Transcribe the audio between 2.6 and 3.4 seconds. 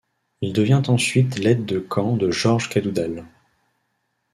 Cadoudal.